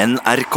NRK. 0.00 0.56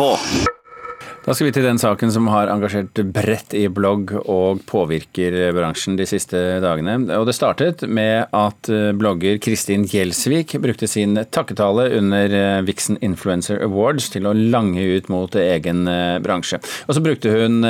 Da 1.23 1.33
skal 1.35 1.47
vi 1.49 1.53
til 1.55 1.65
den 1.65 1.79
saken 1.79 2.11
som 2.15 2.29
har 2.31 2.47
engasjert 2.51 2.99
bredt 3.15 3.53
i 3.55 3.65
blogg 3.71 4.11
og 4.21 4.61
påvirker 4.69 5.35
bransjen 5.55 5.97
de 5.99 6.05
siste 6.07 6.39
dagene. 6.63 6.95
Og 7.17 7.25
det 7.27 7.35
startet 7.35 7.83
med 7.87 8.29
at 8.35 8.69
eh, 8.71 8.91
blogger 8.95 9.39
Kristin 9.43 9.83
Gjelsvik 9.89 10.55
brukte 10.63 10.87
sin 10.87 11.17
takketale 11.35 11.89
under 11.97 12.35
eh, 12.37 12.61
Vixen 12.67 12.99
Influencer 13.03 13.59
Awards 13.65 14.07
til 14.13 14.29
å 14.29 14.35
lange 14.35 14.83
ut 14.83 15.09
mot 15.11 15.35
egen 15.39 15.89
eh, 15.91 16.19
bransje. 16.23 16.61
Og 16.87 16.95
så 16.95 17.03
brukte 17.03 17.33
hun 17.33 17.67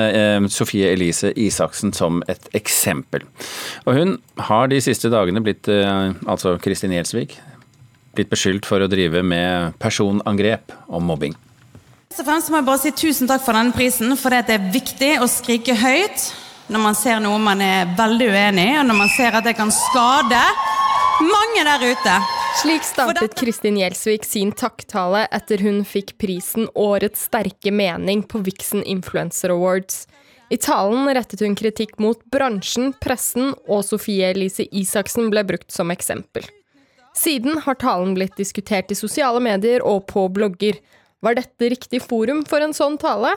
Sofie 0.53 0.91
Elise 0.93 1.31
Isaksen 1.33 1.93
som 1.97 2.21
et 2.29 2.45
eksempel. 2.57 3.25
Og 3.87 3.97
hun 3.97 4.19
har 4.49 4.69
de 4.69 4.81
siste 4.81 5.09
dagene 5.13 5.41
blitt, 5.45 5.69
altså 5.69 6.59
Kristin 6.61 6.93
Gjelsvik, 6.93 7.39
blitt 8.13 8.29
beskyldt 8.33 8.69
for 8.69 8.83
å 8.83 8.91
drive 8.91 9.25
med 9.25 9.73
personangrep 9.81 10.77
og 10.89 11.01
mobbing. 11.05 11.37
Først 12.13 12.27
og 12.27 12.27
fremst 12.29 12.49
må 12.53 12.59
jeg 12.59 12.65
bare 12.67 12.77
si 12.77 12.89
tusen 12.93 13.25
takk 13.25 13.41
for 13.41 13.57
denne 13.57 13.73
prisen, 13.73 14.11
for 14.21 14.29
det 14.29 14.53
er 14.53 14.65
viktig 14.69 15.15
å 15.17 15.25
skrike 15.25 15.73
høyt 15.73 16.27
når 16.69 16.83
man 16.83 16.93
ser 16.93 17.17
noe 17.23 17.39
man 17.41 17.63
er 17.65 17.89
veldig 17.97 18.27
uenig 18.29 18.65
i, 18.69 18.75
og 18.77 18.85
når 18.85 18.99
man 18.99 19.09
ser 19.15 19.33
at 19.33 19.47
det 19.47 19.55
kan 19.57 19.73
skade 19.73 20.43
mange 21.25 21.65
der 21.65 21.87
ute. 21.89 22.19
Slik 22.59 22.85
startet 22.85 23.33
Kristin 23.41 23.81
Gjelsvik 23.81 24.29
sin 24.29 24.53
takktale 24.53 25.23
etter 25.33 25.65
hun 25.65 25.81
fikk 25.89 26.13
prisen 26.21 26.69
Årets 26.77 27.25
sterke 27.31 27.73
mening 27.73 28.21
på 28.29 28.43
Vixen 28.45 28.85
Influencer 28.85 29.57
Awards. 29.57 30.03
I 30.53 30.61
talen 30.61 31.09
rettet 31.17 31.41
hun 31.41 31.57
kritikk 31.57 31.97
mot 31.97 32.21
bransjen, 32.29 32.93
pressen 33.01 33.55
og 33.65 33.87
Sofie 33.89 34.29
Elise 34.35 34.69
Isaksen 34.69 35.33
ble 35.33 35.47
brukt 35.49 35.73
som 35.73 35.89
eksempel. 35.89 36.45
Siden 37.17 37.63
har 37.65 37.81
talen 37.81 38.13
blitt 38.13 38.37
diskutert 38.37 38.93
i 38.93 39.01
sosiale 39.01 39.41
medier 39.41 39.81
og 39.81 40.05
på 40.13 40.29
blogger. 40.29 40.77
Var 41.23 41.39
dette 41.39 41.71
riktig 41.71 42.03
forum 42.03 42.43
for 42.47 42.63
en 42.63 42.75
sånn 42.75 42.99
tale? 42.99 43.31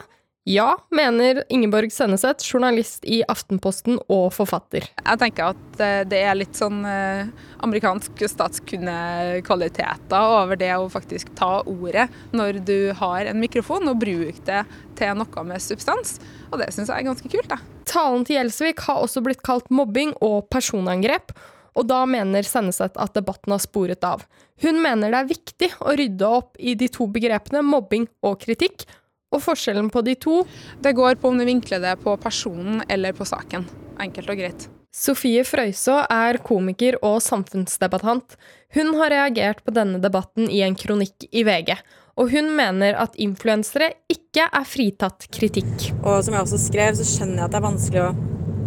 Ja, 0.47 0.77
mener 0.95 1.41
Ingeborg 1.51 1.91
Senneset, 1.91 2.45
journalist 2.47 3.03
i 3.03 3.17
Aftenposten 3.27 3.97
og 4.07 4.29
forfatter. 4.35 4.85
Jeg 5.01 5.19
tenker 5.19 5.55
at 5.55 5.81
eh, 5.83 6.05
det 6.07 6.21
er 6.23 6.39
litt 6.39 6.55
sånn 6.55 6.85
eh, 6.87 7.27
amerikansk 7.67 8.23
statskundekvaliteter 8.31 10.37
over 10.37 10.59
det 10.59 10.71
å 10.77 10.87
faktisk 10.91 11.33
ta 11.39 11.63
ordet 11.67 12.07
når 12.31 12.61
du 12.67 12.93
har 12.95 13.27
en 13.27 13.41
mikrofon, 13.43 13.89
og 13.91 13.99
bruke 14.03 14.43
det 14.47 14.63
til 14.99 15.19
noe 15.19 15.47
med 15.51 15.63
substans. 15.63 16.21
Og 16.53 16.63
det 16.63 16.71
syns 16.75 16.95
jeg 16.95 17.03
er 17.03 17.11
ganske 17.11 17.33
kult. 17.33 17.51
Da. 17.51 17.59
Talen 17.91 18.25
til 18.27 18.39
Gjelsvik 18.39 18.87
har 18.87 19.03
også 19.03 19.25
blitt 19.27 19.43
kalt 19.47 19.67
mobbing 19.75 20.15
og 20.23 20.47
personangrep 20.55 21.35
og 21.77 21.89
da 21.91 22.03
mener 22.09 22.47
Senneset 22.47 22.97
at 22.97 23.17
debatten 23.17 23.53
har 23.53 23.63
sporet 23.63 24.05
av. 24.07 24.25
Hun 24.65 24.81
mener 24.83 25.13
det 25.13 25.19
er 25.21 25.33
viktig 25.33 25.71
å 25.85 25.97
rydde 25.99 26.31
opp 26.39 26.57
i 26.59 26.75
de 26.79 26.89
to 26.93 27.09
begrepene 27.13 27.63
mobbing 27.65 28.09
og 28.25 28.41
kritikk, 28.45 28.87
og 29.35 29.43
forskjellen 29.43 29.91
på 29.91 30.05
de 30.07 30.15
to 30.23 30.37
Det 30.81 30.93
går 30.95 31.19
på 31.19 31.29
om 31.29 31.39
du 31.39 31.45
vinkler 31.45 31.83
det 31.83 31.97
på 32.05 32.15
personen 32.23 32.81
eller 32.89 33.13
på 33.13 33.27
saken. 33.27 33.67
Enkelt 34.01 34.31
og 34.31 34.39
greit. 34.39 34.69
Sofie 34.97 35.43
Frøyså 35.45 35.99
er 36.09 36.39
komiker 36.41 36.97
og 37.05 37.19
samfunnsdebattant. 37.21 38.39
Hun 38.73 38.95
har 38.97 39.13
reagert 39.13 39.61
på 39.67 39.75
denne 39.77 40.01
debatten 40.01 40.49
i 40.49 40.63
en 40.65 40.79
kronikk 40.79 41.27
i 41.33 41.45
VG. 41.45 41.75
Og 42.17 42.33
hun 42.33 42.55
mener 42.57 42.97
at 42.97 43.19
influensere 43.21 43.91
ikke 44.09 44.47
er 44.47 44.65
fritatt 44.65 45.29
kritikk. 45.35 45.91
Og 46.01 46.23
som 46.25 46.39
jeg 46.39 46.47
også 46.47 46.63
skrev, 46.63 46.97
så 46.97 47.05
skjønner 47.05 47.43
jeg 47.43 47.49
at 47.51 47.53
det 47.53 47.61
er 47.61 47.67
vanskelig 47.67 48.05
å 48.07 48.13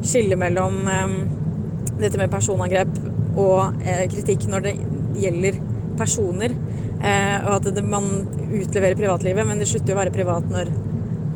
skille 0.05 0.37
mellom 0.37 0.83
um 0.85 1.48
dette 2.01 2.19
med 2.19 2.31
personangrep 2.31 2.91
og 3.39 3.81
eh, 3.85 4.05
kritikk 4.11 4.47
når 4.49 4.67
det 4.67 4.75
gjelder 5.19 5.59
personer. 5.99 6.55
Eh, 6.99 7.47
og 7.47 7.55
at 7.59 7.71
det, 7.75 7.83
man 7.87 8.09
utleverer 8.49 8.97
privatlivet, 8.99 9.47
men 9.47 9.61
det 9.61 9.69
slutter 9.71 9.93
jo 9.93 9.97
å 9.97 10.01
være 10.01 10.15
privat 10.15 10.47
når, 10.51 10.71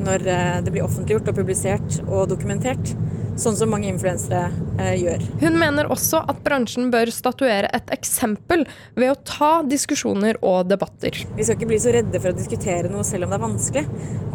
når 0.04 0.28
eh, 0.28 0.60
det 0.66 0.74
blir 0.76 0.86
offentliggjort 0.86 1.32
og 1.32 1.40
publisert 1.40 2.00
og 2.08 2.30
dokumentert. 2.34 2.96
Sånn 3.40 3.56
som 3.58 3.72
mange 3.74 3.88
influensere 3.90 4.52
eh, 4.78 4.94
gjør. 5.00 5.24
Hun 5.42 5.56
mener 5.58 5.88
også 5.90 6.20
at 6.30 6.44
bransjen 6.46 6.92
bør 6.94 7.10
statuere 7.10 7.72
et 7.74 7.90
eksempel 7.96 8.68
ved 8.94 9.10
å 9.10 9.18
ta 9.26 9.54
diskusjoner 9.66 10.38
og 10.46 10.68
debatter. 10.70 11.18
Vi 11.34 11.48
skal 11.48 11.58
ikke 11.58 11.72
bli 11.72 11.80
så 11.82 11.96
redde 11.96 12.22
for 12.22 12.30
å 12.30 12.38
diskutere 12.38 12.92
noe 12.94 13.06
selv 13.08 13.26
om 13.26 13.34
det 13.34 13.40
er 13.40 13.46
vanskelig. 13.48 13.86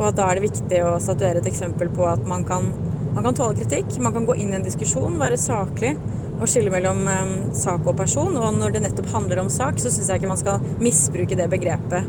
Og 0.01 0.17
da 0.19 0.27
er 0.27 0.41
det 0.41 0.49
viktig 0.49 0.83
å 0.89 0.97
statuere 1.03 1.45
et 1.45 1.51
eksempel 1.51 1.93
på 1.95 2.09
at 2.11 2.27
man 2.27 2.43
kan 2.49 2.73
man 3.19 3.25
kan 3.25 3.35
tåle 3.35 3.57
kritikk, 3.59 3.99
man 3.99 4.13
kan 4.13 4.27
gå 4.27 4.35
inn 4.39 4.53
i 4.53 4.57
en 4.61 4.63
diskusjon, 4.63 5.17
være 5.19 5.35
saklig 5.43 5.97
og 6.39 6.47
skille 6.47 6.71
mellom 6.71 7.01
um, 7.03 7.33
sak 7.51 7.83
og 7.91 7.97
person. 7.99 8.31
Og 8.39 8.53
når 8.55 8.77
det 8.77 8.85
nettopp 8.85 9.11
handler 9.11 9.41
om 9.43 9.51
sak, 9.51 9.81
så 9.83 9.91
syns 9.91 10.13
jeg 10.13 10.21
ikke 10.21 10.31
man 10.31 10.39
skal 10.39 10.63
misbruke 10.79 11.35
det 11.35 11.49
begrepet 11.51 12.07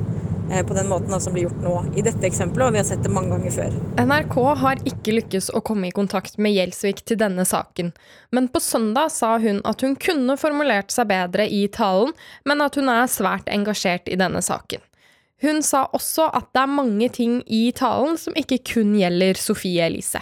eh, 0.52 0.62
på 0.62 0.78
den 0.78 0.86
måten 0.92 1.10
da, 1.10 1.18
som 1.18 1.34
blir 1.34 1.48
gjort 1.48 1.66
nå 1.66 1.74
i 1.98 2.06
dette 2.06 2.30
eksempelet, 2.30 2.68
og 2.68 2.78
vi 2.78 2.82
har 2.84 2.86
sett 2.92 3.02
det 3.02 3.14
mange 3.16 3.34
ganger 3.34 3.58
før. 3.58 3.82
NRK 3.98 4.38
har 4.62 4.86
ikke 4.94 5.18
lykkes 5.18 5.50
å 5.58 5.64
komme 5.66 5.90
i 5.90 5.96
kontakt 5.98 6.38
med 6.38 6.54
Gjelsvik 6.54 7.02
til 7.10 7.18
denne 7.24 7.48
saken, 7.50 7.90
men 8.30 8.54
på 8.54 8.62
søndag 8.62 9.10
sa 9.16 9.34
hun 9.42 9.64
at 9.66 9.82
hun 9.82 9.98
kunne 9.98 10.38
formulert 10.38 10.94
seg 10.94 11.10
bedre 11.10 11.50
i 11.50 11.66
talen, 11.74 12.14
men 12.46 12.62
at 12.62 12.78
hun 12.78 12.94
er 12.94 13.10
svært 13.10 13.50
engasjert 13.50 14.14
i 14.14 14.22
denne 14.22 14.46
saken. 14.46 14.86
Hun 15.42 15.64
sa 15.66 15.88
også 15.90 16.30
at 16.36 16.52
det 16.54 16.68
er 16.68 16.78
mange 16.78 17.10
ting 17.16 17.40
i 17.48 17.72
talen 17.74 18.20
som 18.22 18.38
ikke 18.38 18.62
kun 18.76 18.94
gjelder 19.00 19.40
Sofie 19.42 19.90
Elise. 19.90 20.22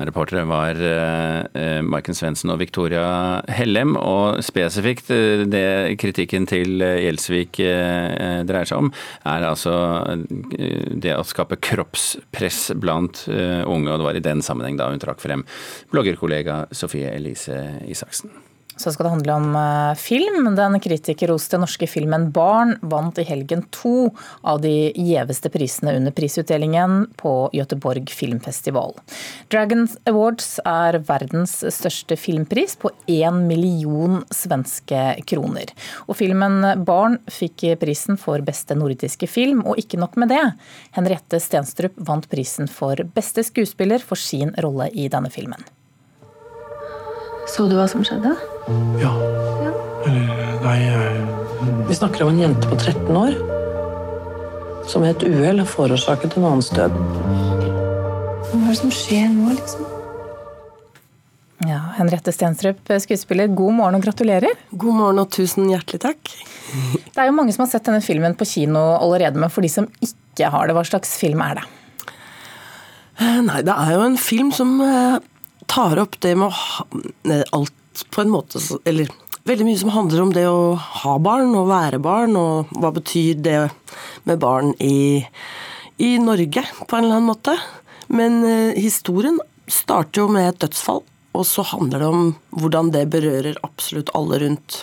Reportere 0.00 0.46
var 0.48 0.78
eh, 0.80 1.82
Maiken 1.84 2.16
Svendsen 2.16 2.52
og 2.54 2.62
Victoria 2.62 3.42
Hellem. 3.52 3.92
Og 4.00 4.40
spesifikt 4.44 5.10
eh, 5.12 5.44
det 5.44 5.98
kritikken 6.00 6.48
til 6.48 6.80
Gjelsvik 6.80 7.60
eh, 7.60 8.40
dreier 8.48 8.68
seg 8.68 8.86
om, 8.86 8.92
er 9.28 9.48
altså 9.50 9.74
eh, 10.56 10.96
det 10.96 11.12
å 11.18 11.26
skape 11.28 11.60
kroppspress 11.60 12.72
blant 12.80 13.26
eh, 13.28 13.60
unge. 13.68 13.92
Og 13.92 14.00
det 14.00 14.08
var 14.08 14.20
i 14.20 14.24
den 14.24 14.40
sammenheng 14.44 14.80
da 14.80 14.88
hun 14.92 15.02
trakk 15.02 15.20
frem 15.22 15.44
bloggerkollega 15.92 16.64
Sofie 16.72 17.12
Elise 17.12 17.60
Isaksen. 17.84 18.32
Så 18.76 18.92
skal 18.92 19.06
det 19.06 19.12
handle 19.12 19.34
om 19.36 19.56
eh, 19.56 19.94
film. 20.00 20.48
Den 20.56 20.78
kritikerroste 20.80 21.58
norske 21.60 21.86
filmen 21.86 22.30
'Barn' 22.32 22.76
vant 22.80 23.18
i 23.18 23.24
helgen 23.26 23.64
to 23.74 24.10
av 24.40 24.62
de 24.64 24.92
gjeveste 24.96 25.50
prisene 25.52 25.96
under 25.98 26.14
prisutdelingen 26.14 27.06
på 27.20 27.50
Göteborg 27.52 28.08
filmfestival. 28.10 28.96
Dragons 29.52 29.96
Awards 30.08 30.56
er 30.64 30.98
verdens 31.08 31.58
største 31.74 32.16
filmpris 32.16 32.76
på 32.80 32.90
én 33.06 33.42
million 33.46 34.22
svenske 34.32 35.04
kroner. 35.28 35.74
Og 36.08 36.16
filmen 36.22 36.62
'Barn' 36.86 37.20
fikk 37.28 37.66
prisen 37.82 38.16
for 38.16 38.40
beste 38.40 38.74
nordiske 38.78 39.28
film, 39.28 39.66
og 39.66 39.78
ikke 39.78 40.00
nok 40.00 40.16
med 40.16 40.32
det. 40.32 40.44
Henriette 40.96 41.40
Stenstrup 41.40 41.92
vant 41.96 42.28
prisen 42.32 42.68
for 42.68 42.96
beste 43.14 43.44
skuespiller 43.44 44.00
for 44.00 44.16
sin 44.16 44.54
rolle 44.62 44.88
i 44.92 45.08
denne 45.12 45.30
filmen. 45.30 45.62
Så 47.52 47.66
du 47.68 47.74
hva 47.76 47.84
som 47.90 48.00
skjedde? 48.06 48.32
Ja. 49.02 49.10
ja. 49.60 49.72
Eller 50.08 50.60
nei 50.64 50.76
jeg... 50.80 51.24
Vi 51.90 51.96
snakker 51.98 52.24
om 52.24 52.30
en 52.32 52.38
jente 52.40 52.70
på 52.70 52.78
13 52.78 53.10
år 53.12 53.34
som 54.88 55.04
ved 55.04 55.12
et 55.12 55.26
uhell 55.28 55.60
har 55.60 55.68
forårsaket 55.68 56.38
en 56.38 56.46
annens 56.48 56.70
død. 56.74 56.94
Hva 58.48 58.56
er 58.56 58.70
det 58.70 58.78
som 58.80 58.92
skjer 58.92 59.28
nå, 59.30 59.52
liksom? 59.54 59.84
Ja, 61.68 61.78
Henriette 61.98 62.32
Stenstrup, 62.34 62.80
skuespiller, 63.04 63.52
god 63.52 63.76
morgen 63.78 64.00
og 64.00 64.06
gratulerer. 64.08 64.56
God 64.72 64.98
morgen 64.98 65.22
og 65.22 65.30
tusen 65.36 65.68
hjertelig 65.70 66.00
takk. 66.02 66.32
Det 67.04 67.20
er 67.20 67.28
jo 67.28 67.36
mange 67.36 67.54
som 67.54 67.66
har 67.66 67.70
sett 67.74 67.86
denne 67.86 68.02
filmen 68.02 68.34
på 68.34 68.48
kino 68.48 68.80
allerede, 68.96 69.38
men 69.38 69.52
for 69.52 69.62
de 69.62 69.70
som 69.70 69.86
ikke 70.02 70.50
har 70.50 70.66
det, 70.66 70.76
hva 70.76 70.86
slags 70.88 71.14
film 71.20 71.44
er 71.44 71.60
det? 71.60 71.68
Eh, 73.20 73.38
nei, 73.44 73.60
det 73.62 73.76
er 73.76 73.94
jo 73.94 74.08
en 74.08 74.18
film 74.18 74.50
som 74.56 74.74
eh, 74.82 75.20
tar 75.70 76.00
opp 76.02 76.18
det 76.24 76.34
med 76.38 76.52
ha 76.52 76.86
alt 77.52 78.04
på 78.10 78.22
en 78.22 78.32
måte 78.32 78.60
Eller 78.88 79.10
veldig 79.48 79.66
mye 79.66 79.78
som 79.78 79.92
handler 79.92 80.22
om 80.22 80.32
det 80.34 80.46
å 80.48 80.74
ha 81.02 81.18
barn 81.22 81.54
og 81.58 81.70
være 81.70 82.00
barn, 82.02 82.36
og 82.38 82.72
hva 82.78 82.92
betyr 82.94 83.40
det 83.42 83.58
med 84.28 84.42
barn 84.42 84.72
i, 84.82 85.22
i 85.98 86.12
Norge, 86.22 86.64
på 86.86 86.96
en 86.96 87.06
eller 87.06 87.18
annen 87.18 87.30
måte. 87.32 87.56
Men 88.12 88.42
eh, 88.46 88.78
historien 88.78 89.40
starter 89.70 90.24
jo 90.24 90.28
med 90.32 90.50
et 90.50 90.60
dødsfall, 90.62 91.02
og 91.32 91.46
så 91.48 91.64
handler 91.64 92.02
det 92.02 92.10
om 92.12 92.26
hvordan 92.60 92.92
det 92.94 93.06
berører 93.12 93.58
absolutt 93.66 94.12
alle 94.18 94.42
rundt. 94.44 94.82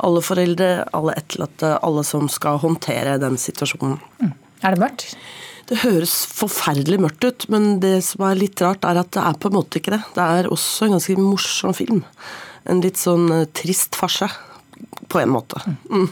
Alle 0.00 0.22
foreldre, 0.24 0.70
alle 0.96 1.16
etterlatte, 1.20 1.76
alle 1.84 2.04
som 2.08 2.30
skal 2.32 2.60
håndtere 2.62 3.18
den 3.20 3.36
situasjonen. 3.40 3.98
Mm. 4.22 4.32
Er 4.64 4.74
det 4.74 4.82
mørkt? 4.82 5.12
Det 5.70 5.78
høres 5.84 6.12
forferdelig 6.34 6.98
mørkt 6.98 7.24
ut, 7.26 7.44
men 7.52 7.76
det 7.82 8.00
som 8.02 8.24
er 8.26 8.40
litt 8.40 8.58
rart, 8.64 8.82
er 8.86 8.98
at 8.98 9.12
det 9.14 9.22
er 9.22 9.36
på 9.38 9.50
en 9.50 9.58
måte 9.60 9.78
ikke 9.78 9.94
det. 9.94 10.00
Det 10.16 10.24
er 10.24 10.48
også 10.50 10.88
en 10.88 10.96
ganske 10.96 11.14
morsom 11.20 11.76
film. 11.76 12.00
En 12.66 12.82
litt 12.82 12.98
sånn 12.98 13.28
eh, 13.36 13.46
trist 13.54 13.94
farse, 13.98 14.26
på 15.10 15.20
en 15.20 15.30
måte. 15.30 15.62
Mm. 15.86 16.08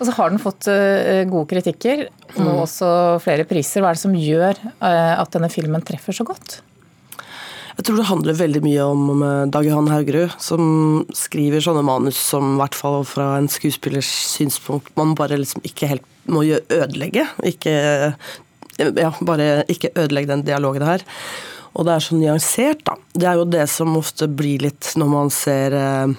Og 0.00 0.02
så 0.08 0.14
har 0.16 0.32
den 0.32 0.42
fått 0.42 0.66
uh, 0.66 1.22
gode 1.30 1.46
kritikker, 1.52 2.08
og 2.34 2.42
mm. 2.42 2.58
også 2.64 2.88
flere 3.22 3.46
priser. 3.46 3.84
Hva 3.84 3.92
er 3.92 3.98
det 3.98 4.02
som 4.02 4.16
gjør 4.18 4.58
uh, 4.82 5.14
at 5.20 5.30
denne 5.36 5.50
filmen 5.52 5.84
treffer 5.86 6.16
så 6.16 6.26
godt? 6.26 6.58
Jeg 7.80 7.86
tror 7.86 8.00
det 8.00 8.08
handler 8.10 8.36
veldig 8.36 8.60
mye 8.60 8.86
om 8.92 9.22
eh, 9.24 9.46
Dag 9.54 9.64
Johan 9.64 9.86
Haugerud, 9.88 10.34
som 10.42 10.64
skriver 11.16 11.62
sånne 11.64 11.80
manus 11.86 12.18
som 12.20 12.50
i 12.50 12.58
hvert 12.60 12.76
fall 12.76 13.06
fra 13.08 13.30
en 13.38 13.48
skuespillers 13.48 14.10
synspunkt 14.34 14.90
man 15.00 15.14
bare 15.16 15.38
liksom 15.40 15.64
ikke 15.64 15.88
helt 15.88 16.04
må 16.28 16.42
ødelegge. 16.44 17.24
Ikke, 17.48 17.72
ja, 18.88 19.12
bare 19.26 19.50
ikke 19.70 19.92
ødelegge 19.94 20.32
den 20.32 20.46
dialogen 20.48 20.86
her. 20.86 21.04
Og 21.76 21.86
det 21.86 21.94
er 21.94 22.04
så 22.04 22.18
nyansert, 22.18 22.82
da. 22.88 22.96
Det 23.14 23.28
er 23.30 23.38
jo 23.38 23.50
det 23.50 23.66
som 23.70 23.98
ofte 23.98 24.26
blir 24.26 24.64
litt 24.64 24.92
når 24.98 25.10
man 25.10 25.30
ser 25.34 25.76
eh, 25.78 26.14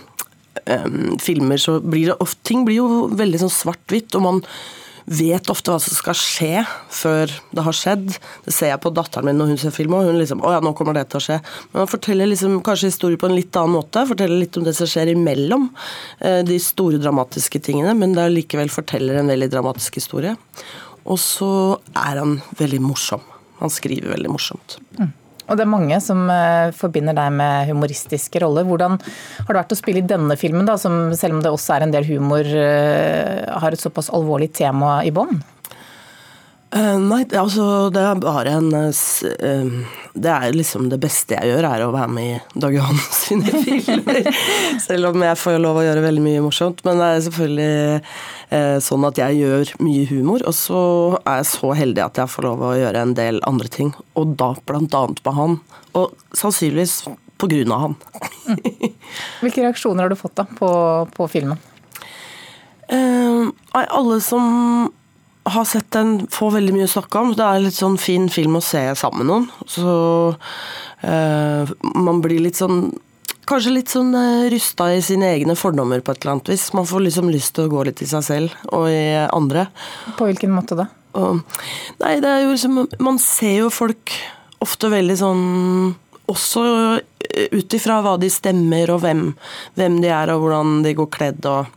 um, 0.77 1.17
filmer, 1.19 1.59
så 1.59 1.79
blir 1.83 2.11
det 2.11 2.19
ofte 2.23 2.39
Ting 2.47 2.63
blir 2.67 2.79
jo 2.81 3.09
veldig 3.19 3.43
sånn 3.43 3.57
svart-hvitt, 3.57 4.15
og 4.17 4.25
man 4.27 4.39
vet 5.11 5.49
ofte 5.51 5.73
hva 5.73 5.79
som 5.81 5.95
skal 5.95 6.15
skje 6.17 6.61
før 6.93 7.31
det 7.51 7.63
har 7.65 7.75
skjedd. 7.75 8.05
Det 8.45 8.53
ser 8.53 8.71
jeg 8.71 8.81
på 8.83 8.91
datteren 8.95 9.27
min 9.27 9.39
når 9.39 9.51
hun 9.51 9.59
ser 9.61 9.73
film, 9.75 9.95
og 9.97 10.07
hun 10.07 10.19
liksom 10.19 10.43
Å 10.45 10.53
ja, 10.55 10.61
nå 10.63 10.73
kommer 10.77 10.95
det 10.97 11.07
til 11.11 11.19
å 11.19 11.23
skje. 11.25 11.39
Men 11.71 11.83
man 11.83 11.91
forteller 11.91 12.29
liksom 12.29 12.59
kanskje 12.65 12.91
historier 12.91 13.19
på 13.21 13.29
en 13.29 13.35
litt 13.35 13.57
annen 13.59 13.75
måte. 13.79 14.05
Forteller 14.07 14.39
litt 14.39 14.57
om 14.59 14.67
det 14.67 14.75
som 14.77 14.89
skjer 14.89 15.13
imellom 15.15 15.67
eh, 16.19 16.41
de 16.47 16.59
store 16.61 17.01
dramatiske 17.01 17.63
tingene, 17.65 17.95
men 17.97 18.15
det 18.17 18.29
likevel 18.31 18.71
forteller 18.71 19.19
en 19.19 19.31
veldig 19.31 19.51
dramatisk 19.51 19.99
historie. 20.01 20.37
Og 21.05 21.17
så 21.21 21.53
er 21.95 22.21
han 22.21 22.37
veldig 22.59 22.81
morsom. 22.83 23.23
Han 23.61 23.73
skriver 23.73 24.13
veldig 24.15 24.31
morsomt. 24.33 24.77
Mm. 24.99 25.11
Og 25.51 25.57
det 25.57 25.65
er 25.65 25.71
mange 25.71 25.97
som 26.03 26.23
uh, 26.31 26.71
forbinder 26.77 27.15
deg 27.17 27.33
med 27.35 27.71
humoristiske 27.71 28.39
roller. 28.43 28.63
Hvordan 28.67 28.97
har 29.01 29.49
det 29.49 29.57
vært 29.57 29.73
å 29.75 29.79
spille 29.79 30.03
i 30.03 30.07
denne 30.07 30.37
filmen, 30.39 30.67
da, 30.69 30.77
som 30.79 31.11
selv 31.17 31.37
om 31.37 31.41
det 31.43 31.51
også 31.51 31.75
er 31.75 31.85
en 31.85 31.95
del 31.95 32.07
humor, 32.07 32.47
uh, 32.47 33.59
har 33.59 33.75
et 33.75 33.83
såpass 33.83 34.11
alvorlig 34.15 34.51
tema 34.55 35.01
i 35.03 35.11
bånn? 35.13 35.41
Uh, 36.71 36.95
nei, 37.03 37.25
altså 37.35 37.89
det 37.91 37.99
er 37.99 38.19
bare 38.23 38.51
en 38.55 38.69
uh, 38.71 39.95
Det 40.15 40.29
er 40.31 40.53
liksom 40.55 40.85
det 40.87 41.01
beste 41.03 41.35
jeg 41.35 41.49
gjør, 41.49 41.65
er 41.67 41.81
å 41.83 41.89
være 41.91 42.13
med 42.15 42.29
i 42.29 42.59
Dag 42.63 42.77
Johan 42.77 43.01
sine 43.17 43.51
filmer. 43.51 44.21
Selv 44.85 45.09
om 45.09 45.25
jeg 45.25 45.39
får 45.41 45.57
lov 45.59 45.81
å 45.81 45.83
gjøre 45.83 46.05
veldig 46.05 46.23
mye 46.23 46.43
morsomt. 46.45 46.79
Men 46.87 47.01
det 47.01 47.09
er 47.09 47.25
selvfølgelig 47.25 48.79
sånn 48.83 49.05
at 49.07 49.19
jeg 49.19 49.37
gjør 49.39 49.69
mye 49.83 50.07
humor. 50.09 50.43
Og 50.47 50.55
så 50.55 50.81
er 51.21 51.41
jeg 51.41 51.49
så 51.53 51.73
heldig 51.75 52.03
at 52.03 52.19
jeg 52.19 52.31
får 52.33 52.47
lov 52.47 52.63
å 52.67 52.71
gjøre 52.75 53.03
en 53.03 53.13
del 53.19 53.39
andre 53.47 53.71
ting. 53.71 53.91
Og 54.19 54.33
da 54.39 54.49
blant 54.67 54.95
annet 54.99 55.21
med 55.27 55.37
han. 55.37 55.57
Og 55.95 56.15
sannsynligvis 56.35 56.97
på 57.39 57.51
grunn 57.51 57.75
av 57.75 57.85
han. 57.85 57.99
Hvilke 59.43 59.63
reaksjoner 59.63 60.03
har 60.07 60.11
du 60.11 60.19
fått 60.19 60.35
da 60.39 60.47
på, 60.47 60.71
på 61.15 61.29
filmen? 61.31 61.59
alle 63.71 64.17
som 64.19 64.89
har 65.43 65.65
sett 65.65 65.91
den, 65.91 66.27
får 66.29 66.51
veldig 66.57 66.73
mye 66.75 66.87
å 66.87 66.91
snakke 66.91 67.21
om. 67.21 67.31
Det 67.37 67.45
er 67.45 67.63
litt 67.63 67.77
sånn 67.77 67.97
fin 68.01 68.27
film 68.29 68.59
å 68.59 68.65
se 68.65 68.83
sammen 68.99 69.23
med 69.23 69.29
noen. 69.31 69.47
Så 69.69 69.93
eh, 71.07 71.71
man 71.97 72.21
blir 72.23 72.43
litt 72.43 72.59
sånn 72.61 72.91
Kanskje 73.49 73.71
litt 73.73 73.89
sånn 73.89 74.13
eh, 74.15 74.45
rysta 74.53 74.85
i 74.93 74.99
sine 75.03 75.31
egne 75.33 75.55
fordommer 75.57 75.99
på 76.05 76.13
et 76.13 76.21
eller 76.21 76.35
annet 76.35 76.51
vis. 76.53 76.67
Man 76.77 76.85
får 76.87 77.01
liksom 77.07 77.31
lyst 77.33 77.55
til 77.57 77.65
å 77.65 77.71
gå 77.71 77.81
litt 77.87 78.03
i 78.05 78.07
seg 78.07 78.21
selv 78.23 78.67
og 78.69 78.85
i 78.93 79.17
andre. 79.25 79.65
På 80.15 80.29
hvilken 80.29 80.53
måte 80.53 80.77
da? 80.77 80.85
Og, 81.17 81.41
nei, 81.99 82.13
det 82.23 82.29
er 82.29 82.45
jo 82.45 82.53
liksom 82.53 82.77
Man 83.03 83.17
ser 83.19 83.65
jo 83.65 83.71
folk 83.73 84.13
ofte 84.63 84.87
veldig 84.93 85.17
sånn 85.19 85.41
Også 86.31 86.63
ut 87.51 87.75
ifra 87.75 87.99
hva 88.03 88.17
de 88.19 88.29
stemmer 88.31 88.91
og 88.93 89.03
hvem, 89.03 89.29
hvem 89.79 89.99
de 90.03 90.09
er 90.11 90.31
og 90.33 90.43
hvordan 90.43 90.81
de 90.85 90.95
går 90.97 91.09
kledd 91.13 91.47
og 91.49 91.69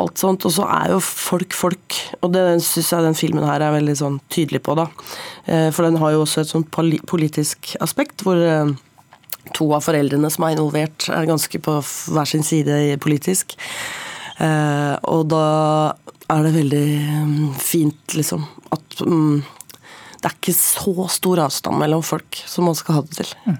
alt 0.00 0.20
sånt. 0.20 0.46
Og 0.46 0.54
så 0.56 0.66
er 0.68 0.94
jo 0.94 1.00
folk 1.02 1.56
folk, 1.56 2.00
og 2.20 2.32
det 2.34 2.44
syns 2.64 2.92
jeg 2.92 3.06
den 3.06 3.18
filmen 3.18 3.46
her 3.48 3.64
er 3.64 3.76
veldig 3.76 3.96
sånn 3.98 4.18
tydelig 4.32 4.62
på, 4.66 4.76
da. 4.78 4.88
Eh, 5.46 5.68
for 5.74 5.86
den 5.86 6.00
har 6.02 6.14
jo 6.14 6.24
også 6.24 6.42
et 6.42 6.52
sånt 6.52 6.70
politisk 6.72 7.74
aspekt, 7.84 8.24
hvor 8.26 8.40
eh, 8.40 8.74
to 9.56 9.68
av 9.76 9.84
foreldrene 9.86 10.30
som 10.32 10.46
er 10.46 10.56
involvert, 10.56 11.08
er 11.12 11.28
ganske 11.28 11.62
på 11.62 11.78
hver 11.80 12.28
sin 12.28 12.44
side 12.46 12.98
politisk. 13.02 13.56
Eh, 14.42 14.94
og 15.08 15.28
da 15.32 15.46
er 16.32 16.42
det 16.42 16.56
veldig 16.56 16.86
mm, 17.30 17.52
fint, 17.62 18.16
liksom, 18.18 18.44
at 18.74 19.00
mm, 19.00 19.44
det 20.16 20.28
er 20.28 20.36
ikke 20.36 20.56
så 20.58 21.08
stor 21.12 21.44
avstand 21.46 21.78
mellom 21.80 22.02
folk 22.04 22.40
som 22.48 22.66
man 22.66 22.76
skal 22.78 22.98
ha 22.98 23.06
det 23.06 23.20
til. 23.20 23.34
Mm. 23.46 23.58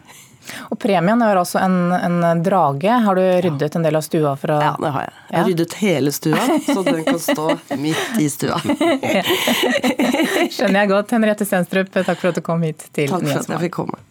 Og 0.70 0.78
Premien 0.80 1.22
er 1.22 1.38
altså 1.40 1.60
en, 1.62 1.92
en, 1.92 2.42
drage. 2.44 2.98
Har 3.06 3.18
du 3.18 3.22
ryddet 3.46 3.76
en 3.76 3.86
del 3.86 3.98
av 3.98 4.04
stua? 4.06 4.36
fra... 4.36 4.58
Ja, 4.62 4.72
det 4.80 4.92
har 4.94 5.06
jeg. 5.06 5.14
Jeg 5.30 5.38
har 5.38 5.48
ryddet 5.50 5.76
hele 5.80 6.12
stua, 6.12 6.42
så 6.66 6.82
den 6.86 7.04
kan 7.06 7.20
stå 7.22 7.46
midt 7.78 8.20
i 8.22 8.28
stua. 8.32 8.58
Skjønner 10.56 10.82
jeg 10.82 10.92
godt. 10.92 11.14
Henriette 11.16 11.46
Stenstrup, 11.48 11.92
takk 11.94 12.18
for 12.18 12.32
at 12.32 12.38
du 12.38 12.44
kom 12.44 12.64
hit 12.66 12.88
til 12.92 13.10
Takk 13.12 13.24
for 13.24 13.42
at 13.42 13.54
jeg 13.56 13.64
fikk 13.68 13.78
komme. 13.78 14.02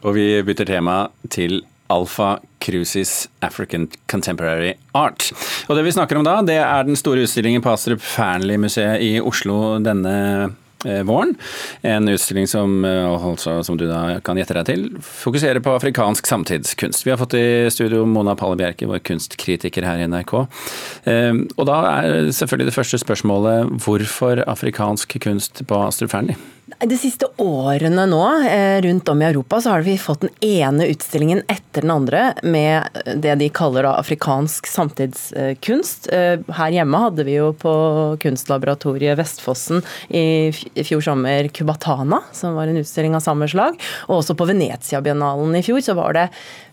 Og 0.00 0.16
vi 0.16 0.32
bytter 0.46 0.68
tema 0.70 1.02
til 1.32 1.60
Alfa 1.90 2.38
Cruises 2.62 3.28
African 3.40 3.88
Contemporary 4.06 4.74
Art. 4.92 5.32
Og 5.68 5.76
det 5.76 5.84
vi 5.84 5.92
snakker 5.92 6.20
om 6.20 6.24
da, 6.24 6.38
det 6.46 6.60
er 6.62 6.86
den 6.86 6.98
store 6.98 7.26
utstillingen 7.26 7.64
på 7.64 7.72
Astrup 7.72 8.02
Fearnley-museet 8.04 9.02
i 9.02 9.12
Oslo 9.20 9.80
denne 9.82 10.14
våren. 11.06 11.34
En 11.86 12.08
utstilling 12.08 12.48
som, 12.48 12.84
altså, 12.84 13.58
som, 13.66 13.76
du 13.76 13.86
da 13.88 14.20
kan 14.24 14.38
gjette 14.40 14.56
deg 14.56 14.68
til, 14.68 14.86
fokuserer 15.04 15.60
på 15.64 15.74
afrikansk 15.76 16.26
samtidskunst. 16.26 17.04
Vi 17.06 17.12
har 17.12 17.20
fått 17.20 17.36
i 17.38 17.68
studio 17.72 18.06
Mona 18.08 18.36
Palle 18.38 18.58
Bjerke, 18.60 18.88
vår 18.90 19.02
kunstkritiker 19.06 19.86
her 19.86 20.00
i 20.00 20.08
NRK. 20.08 20.34
Eh, 21.10 21.42
og 21.56 21.68
da 21.68 21.80
er 22.00 22.30
selvfølgelig 22.34 22.70
det 22.70 22.78
første 22.78 23.02
spørsmålet 23.02 23.76
hvorfor 23.84 24.44
afrikansk 24.46 25.18
kunst 25.22 25.64
på 25.66 25.84
Astrup 25.84 26.12
Fearnley? 26.14 26.38
De 26.80 26.96
siste 26.96 27.26
årene 27.36 28.06
nå, 28.08 28.22
rundt 28.80 29.08
om 29.12 29.20
i 29.20 29.24
Europa, 29.26 29.58
så 29.60 29.74
har 29.74 29.82
vi 29.84 29.98
fått 30.00 30.22
den 30.22 30.30
ene 30.40 30.86
utstillingen 30.88 31.42
etter 31.44 31.84
den 31.84 31.90
andre 31.92 32.22
med 32.40 32.96
det 33.20 33.34
de 33.42 33.48
kaller 33.52 33.84
da 33.84 33.90
afrikansk 34.00 34.64
samtidskunst. 34.64 36.08
Her 36.08 36.72
hjemme 36.72 37.02
hadde 37.02 37.26
vi 37.28 37.34
jo 37.34 37.50
på 37.52 37.74
Kunstlaboratoriet 38.22 39.18
Vestfossen 39.20 39.84
i 40.08 40.48
fjor 40.54 41.04
sommer 41.04 41.50
Cubatana, 41.52 42.22
som 42.32 42.56
var 42.56 42.72
en 42.72 42.80
utstilling 42.80 43.18
av 43.18 43.26
samme 43.28 43.50
slag. 43.52 43.76
Og 44.08 44.22
også 44.22 44.38
på 44.40 44.48
Venezia-biennalen 44.48 45.60
i 45.60 45.64
fjor 45.66 45.84
så 45.84 45.98
var 46.00 46.16
det 46.16 46.26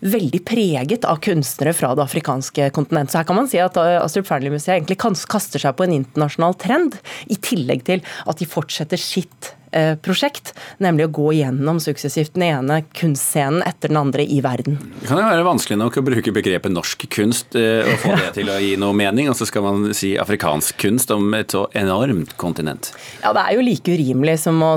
veldig 0.08 0.44
preget 0.48 1.04
av 1.04 1.20
kunstnere 1.28 1.76
fra 1.76 1.92
det 2.00 2.08
afrikanske 2.08 2.72
kontinent. 2.80 3.12
Så 3.12 3.20
her 3.20 3.28
kan 3.28 3.42
man 3.42 3.52
si 3.52 3.60
at 3.60 3.76
Astrup 3.76 4.32
Fearnley-museet 4.32 4.78
egentlig 4.78 5.02
kaster 5.04 5.68
seg 5.68 5.76
på 5.76 5.84
en 5.84 6.00
internasjonal 6.00 6.56
trend, 6.64 6.96
i 7.28 7.36
tillegg 7.36 7.84
til 7.92 8.08
at 8.24 8.40
de 8.40 8.48
fortsetter 8.48 9.04
sitt 9.04 9.57
Eh, 9.57 9.57
prosjekt, 10.04 10.54
nemlig 10.84 11.08
å 11.08 11.14
gå 11.14 11.32
gjennom 11.40 11.80
suksessivt 11.84 12.36
den 12.38 12.46
ene 12.48 12.80
kunstscenen 12.98 13.64
etter 13.68 13.92
den 13.92 14.00
andre 14.00 14.24
i 14.24 14.40
verden. 14.44 14.78
Det 15.02 15.10
kan 15.10 15.20
jo 15.20 15.28
være 15.28 15.46
vanskelig 15.48 15.78
nok 15.82 16.00
å 16.00 16.04
bruke 16.08 16.34
begrepet 16.36 16.74
norsk 16.74 17.06
kunst 17.14 17.58
eh, 17.60 17.88
og 17.88 18.02
få 18.04 18.16
det 18.22 18.32
til 18.38 18.52
å 18.52 18.58
gi 18.62 18.74
noe 18.80 18.96
mening, 18.98 19.30
og 19.32 19.38
så 19.40 19.48
skal 19.50 19.66
man 19.66 19.92
si 19.98 20.14
afrikansk 20.20 20.80
kunst 20.82 21.12
om 21.16 21.30
et 21.38 21.54
så 21.56 21.66
enormt 21.78 22.36
kontinent. 22.40 22.92
Ja, 23.24 23.34
det 23.36 23.44
er 23.44 23.58
jo 23.58 23.68
like 23.68 23.96
urimelig 23.98 24.40
som 24.46 24.62
å 24.66 24.74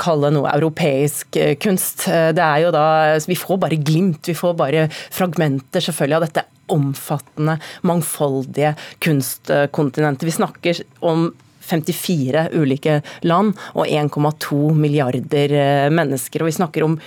kalle 0.00 0.32
noe 0.34 0.52
europeisk 0.54 1.38
eh, 1.40 1.56
kunst. 1.60 2.06
Det 2.08 2.44
er 2.44 2.66
jo 2.66 2.74
da 2.74 2.86
Vi 3.28 3.36
får 3.38 3.58
bare 3.60 3.80
glimt, 3.80 4.28
vi 4.28 4.36
får 4.36 4.54
bare 4.58 4.86
fragmenter 4.92 5.84
selvfølgelig 5.84 6.18
av 6.18 6.26
dette 6.28 6.46
omfattende, 6.68 7.58
mangfoldige 7.88 8.74
kunstkontinentet. 9.04 10.26
Vi 10.28 10.36
snakker 10.36 10.82
om 11.08 11.30
54 11.68 12.48
ulike 12.58 13.00
land 13.28 13.54
og 13.74 13.86
1,2 13.86 14.74
milliarder 14.78 15.54
eh, 15.54 15.88
mennesker. 15.94 16.42
Og 16.42 16.50
vi 16.50 16.58
snakker 16.58 16.86
om 16.86 16.98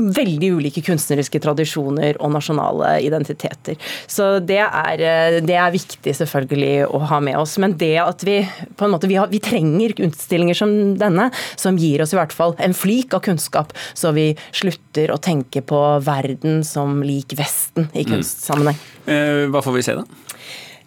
veldig 0.00 0.50
ulike 0.56 0.82
kunstneriske 0.84 1.40
tradisjoner 1.42 2.18
og 2.20 2.32
nasjonale 2.34 2.94
identiteter. 3.04 3.76
Så 4.10 4.38
det 4.44 4.60
er, 4.62 5.02
eh, 5.04 5.40
det 5.44 5.56
er, 5.56 5.70
viktig 5.70 6.14
selvfølgelig 6.16 6.88
å 6.88 7.02
ha 7.10 7.20
med 7.20 7.38
oss. 7.38 7.56
Men 7.62 7.76
det 7.78 7.96
at 8.02 8.24
vi 8.26 8.40
på 8.76 8.86
en 8.86 8.94
måte, 8.94 9.08
vi, 9.10 9.18
har, 9.20 9.28
vi, 9.30 9.40
trenger 9.40 9.94
utstillinger 9.96 10.56
som 10.56 10.72
denne, 10.98 11.30
som 11.56 11.78
gir 11.78 12.02
oss 12.02 12.14
i 12.14 12.18
hvert 12.18 12.34
fall 12.34 12.56
en 12.58 12.74
flik 12.74 13.14
av 13.14 13.22
kunnskap, 13.26 13.74
så 13.94 14.10
vi 14.16 14.32
slutter 14.52 15.12
å 15.12 15.20
tenke 15.22 15.62
på 15.62 15.80
verden 16.04 16.64
som 16.66 17.02
lik 17.06 17.36
Vesten 17.38 17.86
i 17.94 18.02
mm. 18.02 18.10
kunstsammenheng. 18.10 18.80
Mm. 19.06 19.52
Hva 19.54 19.62
får 19.62 19.76
vi 19.76 19.84
se, 19.86 19.94
da? 20.00 20.04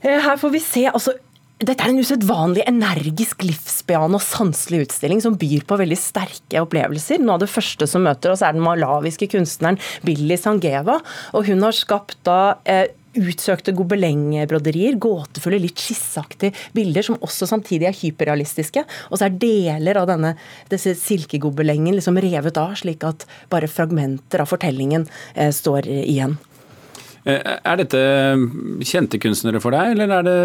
Her 0.04 0.36
får 0.38 0.52
vi 0.52 0.60
se 0.60 0.84
altså 0.90 1.14
dette 1.62 1.86
er 1.86 1.92
en 1.94 2.02
usedvanlig 2.02 2.64
energisk, 2.68 3.44
livsbejaende 3.46 4.20
og 4.20 4.26
sanselig 4.26 4.88
utstilling 4.88 5.22
som 5.24 5.38
byr 5.40 5.64
på 5.68 5.78
veldig 5.80 5.98
sterke 6.00 6.64
opplevelser. 6.64 7.22
Noe 7.22 7.38
av 7.38 7.44
det 7.46 7.52
første 7.52 7.88
som 7.90 8.04
møter 8.04 8.34
oss, 8.34 8.44
er 8.44 8.56
den 8.56 8.66
malawiske 8.66 9.30
kunstneren 9.32 9.80
Billy 10.06 10.38
Sangeva. 10.40 11.00
og 11.32 11.48
Hun 11.48 11.64
har 11.64 11.76
skapt 11.78 12.18
da 12.28 12.58
eh, 12.68 12.90
utsøkte 13.14 13.76
gobelengbroderier, 13.78 14.98
gåtefulle, 15.02 15.62
litt 15.62 15.80
skisseaktige 15.80 16.56
bilder 16.76 17.06
som 17.06 17.20
også 17.24 17.48
samtidig 17.50 17.88
er 17.90 18.00
hyperrealistiske. 18.00 18.84
Og 19.12 19.20
så 19.20 19.28
er 19.28 19.38
deler 19.44 20.02
av 20.02 20.10
denne 20.10 20.34
disse 20.74 20.96
silkegobelengen 21.00 21.96
liksom 21.96 22.18
revet 22.24 22.58
av, 22.60 22.74
slik 22.82 23.06
at 23.08 23.28
bare 23.54 23.70
fragmenter 23.72 24.44
av 24.44 24.52
fortellingen 24.52 25.08
eh, 25.36 25.54
står 25.54 25.88
igjen. 26.02 26.36
Eh, 27.24 27.40
er 27.40 27.80
dette 27.80 28.04
kjente 28.84 29.22
kunstnere 29.22 29.64
for 29.64 29.76
deg, 29.76 29.94
eller 29.96 30.18
er 30.18 30.28
det 30.28 30.38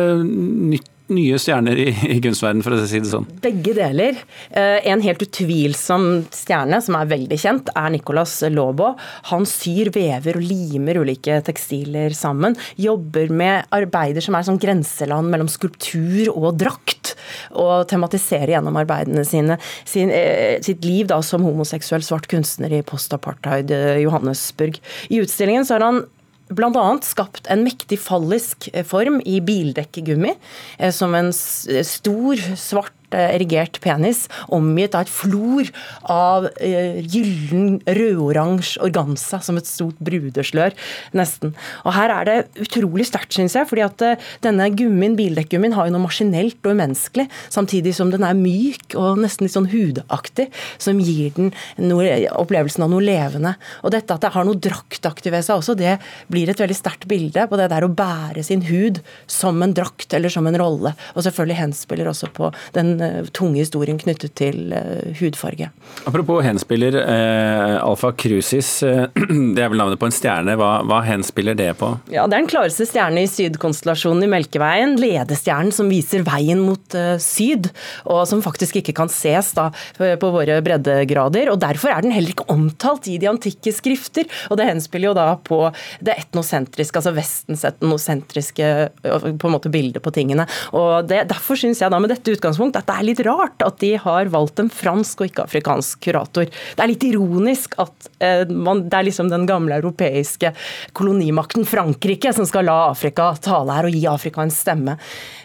nytt 0.76 0.94
nye 1.14 1.38
stjerner 1.40 1.78
i, 1.80 1.88
i 2.14 2.18
kunstverden, 2.22 2.62
for 2.64 2.74
å 2.74 2.86
si 2.88 3.00
det 3.02 3.10
sånn? 3.10 3.26
Begge 3.42 3.74
deler. 3.76 4.18
Eh, 4.50 4.88
en 4.90 5.02
helt 5.04 5.22
utvilsom 5.24 6.08
stjerne, 6.34 6.80
som 6.84 6.98
er 6.98 7.10
veldig 7.10 7.38
kjent, 7.40 7.72
er 7.74 7.92
Nicolas 7.94 8.36
Lobo. 8.52 8.92
Han 9.30 9.46
syr, 9.48 9.92
vever 9.94 10.38
og 10.40 10.44
limer 10.44 11.00
ulike 11.02 11.40
tekstiler 11.46 12.16
sammen. 12.16 12.56
Jobber 12.80 13.32
med 13.32 13.68
arbeider 13.74 14.24
som 14.24 14.36
er 14.38 14.46
som 14.48 14.60
grenseland 14.60 15.32
mellom 15.32 15.50
skulptur 15.52 16.32
og 16.34 16.52
drakt. 16.60 17.14
Og 17.56 17.88
tematiserer 17.90 18.56
gjennom 18.56 18.76
arbeidene 18.80 19.24
sine 19.26 19.58
sin, 19.88 20.10
eh, 20.10 20.60
sitt 20.64 20.84
liv 20.84 21.08
da 21.08 21.20
som 21.24 21.44
homoseksuell 21.44 22.04
svart 22.04 22.28
kunstner 22.30 22.72
i 22.72 22.84
post-apartheid 22.86 23.72
Johannesburg. 24.02 24.78
I 25.08 25.20
utstillingen 25.22 25.66
så 25.66 25.76
har 25.76 25.86
han 25.88 26.04
bl.a. 26.50 26.86
skapt 27.04 27.48
en 27.52 27.64
mektig 27.66 28.00
fallisk 28.02 28.68
form 28.88 29.20
i 29.24 29.38
bildekkergummi, 29.44 30.34
eh, 30.78 30.92
som 30.94 31.14
en 31.18 31.32
stor, 31.32 32.44
svart 32.56 32.97
Eh, 32.97 32.97
erigert 33.14 33.78
penis 33.84 34.26
omgitt 34.54 34.96
av 34.96 35.06
et 35.06 35.12
flor 35.12 35.70
av 36.10 36.48
uh, 36.48 36.98
gyllen, 37.00 37.78
rødoransje 37.86 38.82
organza 38.84 39.40
som 39.44 39.58
et 39.60 39.68
stort 39.68 39.98
brudeslør, 40.04 40.76
nesten. 41.16 41.54
Og 41.84 41.94
Her 41.96 42.12
er 42.14 42.28
det 42.28 42.64
utrolig 42.64 43.08
sterkt, 43.08 43.34
syns 43.36 43.56
jeg, 43.56 43.68
fordi 43.70 43.84
at 43.86 44.04
uh, 44.04 44.28
denne 44.44 44.68
gummien, 44.76 45.16
bildekkgummien 45.18 45.76
har 45.76 45.88
jo 45.88 45.94
noe 45.96 46.06
maskinelt 46.06 46.60
og 46.64 46.76
umenneskelig, 46.76 47.28
samtidig 47.52 47.94
som 47.96 48.12
den 48.12 48.26
er 48.26 48.36
myk 48.38 48.96
og 48.98 49.22
nesten 49.22 49.46
litt 49.46 49.56
sånn 49.56 49.70
hudaktig, 49.72 50.48
som 50.80 51.00
gir 51.02 51.32
den 51.36 51.52
noe, 51.80 52.06
opplevelsen 52.38 52.84
av 52.86 52.92
noe 52.92 53.04
levende. 53.04 53.54
Og 53.82 53.94
dette 53.94 54.14
at 54.14 54.24
det 54.24 54.32
har 54.34 54.46
noe 54.48 54.58
draktaktig 54.58 55.32
ved 55.34 55.46
seg 55.46 55.62
også, 55.62 55.76
det 55.78 55.96
blir 56.32 56.50
et 56.50 56.60
veldig 56.60 56.76
sterkt 56.76 57.08
bilde 57.10 57.46
på 57.48 57.58
det 57.60 57.70
der 57.72 57.86
å 57.86 57.92
bære 57.92 58.44
sin 58.46 58.64
hud 58.68 59.00
som 59.30 59.62
en 59.64 59.74
drakt 59.76 60.14
eller 60.16 60.32
som 60.32 60.46
en 60.48 60.58
rolle. 60.58 60.94
Og 61.14 61.24
selvfølgelig 61.24 61.60
henspiller 61.62 62.10
også 62.10 62.30
på 62.34 62.50
den 62.76 62.97
Eh, 63.00 63.24
tunge 63.34 63.60
historien 63.62 63.98
knyttet 64.00 64.34
til 64.38 64.72
eh, 64.74 65.12
hudfarge. 65.20 65.70
Apropos 66.08 66.42
henspiller, 66.44 66.96
eh, 67.02 67.76
Alfa 67.82 68.12
Crucis, 68.12 68.82
eh, 68.82 69.06
det 69.54 69.62
er 69.62 69.70
vel 69.70 69.80
navnet 69.80 70.00
på 70.00 70.08
en 70.08 70.14
stjerne. 70.14 70.56
Hva, 70.58 70.70
hva 70.88 71.00
henspiller 71.06 71.56
det 71.58 71.70
på? 71.80 71.92
Ja, 72.12 72.26
Det 72.26 72.36
er 72.36 72.42
den 72.42 72.50
klareste 72.50 72.86
stjernen 72.88 73.22
i 73.22 73.30
sydkonstellasjonen 73.30 74.26
i 74.26 74.30
Melkeveien. 74.32 74.96
Ledestjernen 75.00 75.74
som 75.74 75.90
viser 75.92 76.24
veien 76.26 76.62
mot 76.64 76.96
eh, 76.98 77.16
syd, 77.22 77.70
og 78.08 78.24
som 78.30 78.42
faktisk 78.44 78.80
ikke 78.80 78.96
kan 78.96 79.12
ses 79.12 79.52
da, 79.56 79.68
på 79.98 80.32
våre 80.32 80.58
breddegrader. 80.64 81.52
og 81.52 81.60
Derfor 81.62 81.92
er 81.92 82.04
den 82.04 82.14
heller 82.14 82.34
ikke 82.34 82.48
omtalt 82.52 83.08
i 83.10 83.18
de 83.20 83.30
antikke 83.30 83.72
skrifter. 83.74 84.28
og 84.48 84.58
Det 84.60 84.68
henspiller 84.68 85.10
jo 85.10 85.16
da 85.18 85.28
på 85.36 85.60
det 86.04 86.16
etnosentriske, 86.24 86.98
altså 86.98 87.14
Vestens 87.16 87.64
etnosentriske 87.68 88.68
på 89.02 89.48
en 89.48 89.54
måte 89.54 89.72
bilde 89.72 90.02
på 90.02 90.12
tingene. 90.14 90.48
og 90.72 91.08
det, 91.08 91.24
Derfor 91.30 91.58
syns 91.58 91.82
jeg 91.82 91.92
da 91.92 92.00
med 92.02 92.12
dette 92.12 92.34
utgangspunkt 92.34 92.78
at 92.80 92.87
det 92.88 92.96
er 92.96 93.04
litt 93.04 93.20
rart 93.26 93.64
at 93.64 93.78
de 93.82 93.92
har 94.00 94.30
valgt 94.32 94.62
en 94.62 94.70
fransk 94.72 95.20
og 95.20 95.30
ikke 95.30 95.44
afrikansk 95.44 96.00
kurator. 96.08 96.48
Det 96.48 96.84
er 96.84 96.90
litt 96.90 97.04
ironisk 97.04 97.76
at 97.82 98.08
eh, 98.24 98.48
man, 98.48 98.86
det 98.88 98.96
er 98.96 99.08
liksom 99.10 99.28
den 99.32 99.44
gamle 99.48 99.76
europeiske 99.76 100.54
kolonimakten 100.96 101.68
Frankrike 101.68 102.32
som 102.36 102.48
skal 102.48 102.68
la 102.68 102.78
Afrika 102.88 103.30
tale 103.44 103.76
her 103.76 103.88
og 103.90 103.96
gi 103.96 104.04
Afrika 104.08 104.44
en 104.44 104.54
stemme. 104.54 104.96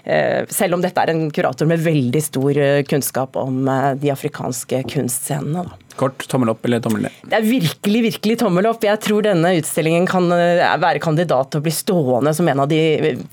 Eh, 0.04 0.44
selv 0.54 0.78
om 0.78 0.84
dette 0.84 1.04
er 1.04 1.12
en 1.14 1.28
kurator 1.36 1.68
med 1.70 1.84
veldig 1.84 2.24
stor 2.24 2.58
eh, 2.58 2.84
kunnskap 2.88 3.36
om 3.40 3.64
de 4.00 4.12
afrikanske 4.14 4.84
kunstscenene. 4.94 5.68
Da. 5.68 5.83
Kort 6.00 6.28
tommel 6.32 6.52
opp 6.54 6.66
eller 6.68 6.82
tommel 6.84 7.06
ned? 7.08 7.18
Det 7.30 7.38
er 7.40 7.48
virkelig, 7.48 8.04
virkelig 8.10 8.38
tommel 8.42 8.68
opp. 8.70 8.84
Jeg 8.86 9.02
tror 9.04 9.26
denne 9.26 9.54
utstillingen 9.60 10.08
kan 10.10 10.30
eh, 10.36 10.64
være 10.82 11.02
kandidat 11.04 11.54
til 11.54 11.62
å 11.62 11.66
bli 11.66 11.74
stående 11.74 12.34
som 12.36 12.50
en 12.50 12.64
av 12.66 12.72
de 12.72 12.82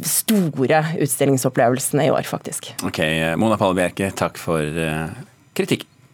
store 0.07 0.85
utstillingsopplevelsene 1.01 2.09
i 2.09 2.15
år, 2.15 2.27
faktisk. 2.29 2.73
Ok, 2.87 3.03
Mona 3.41 3.59
Palle 3.61 3.81
Bjerke, 3.81 4.13
takk 4.17 4.41
for 4.41 4.83
kritikk. 5.57 5.90